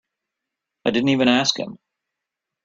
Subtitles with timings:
[0.83, 1.77] I didn't even ask him.